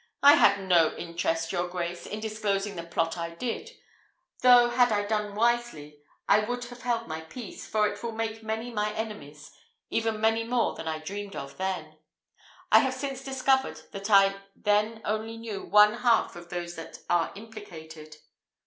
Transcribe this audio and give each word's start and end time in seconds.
"I 0.23 0.33
had 0.33 0.67
no 0.67 0.95
interest, 0.97 1.51
your 1.51 1.67
grace, 1.67 2.07
in 2.07 2.21
disclosing 2.21 2.75
the 2.75 2.81
plot 2.81 3.19
I 3.19 3.35
did; 3.35 3.69
though, 4.41 4.69
had 4.71 4.91
I 4.91 5.03
done 5.03 5.35
wisely, 5.35 5.99
I 6.27 6.39
would 6.39 6.63
have 6.65 6.81
held 6.81 7.07
my 7.07 7.21
peace, 7.21 7.67
for 7.67 7.87
it 7.87 8.01
will 8.01 8.11
make 8.11 8.41
many 8.41 8.71
my 8.71 8.93
enemies, 8.93 9.51
even 9.91 10.19
many 10.19 10.43
more 10.43 10.73
than 10.73 10.87
I 10.87 10.97
dreamed 10.97 11.35
of 11.35 11.55
then. 11.57 11.99
I 12.71 12.79
have 12.79 12.95
since 12.95 13.23
discovered 13.23 13.79
that 13.91 14.09
I 14.09 14.37
then 14.55 15.03
only 15.05 15.37
knew 15.37 15.65
one 15.65 15.93
half 15.93 16.35
of 16.35 16.49
those 16.49 16.75
that 16.77 17.01
are 17.07 17.31
implicated. 17.35 18.15